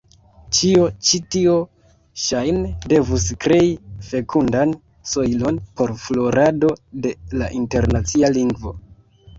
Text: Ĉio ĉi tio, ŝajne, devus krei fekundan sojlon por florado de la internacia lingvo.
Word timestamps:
Ĉio 0.59 0.85
ĉi 1.09 1.19
tio, 1.35 1.57
ŝajne, 2.21 2.71
devus 2.93 3.27
krei 3.45 3.69
fekundan 4.09 4.75
sojlon 5.13 5.61
por 5.79 5.95
florado 6.07 6.75
de 7.07 7.15
la 7.43 7.53
internacia 7.65 8.35
lingvo. 8.43 8.77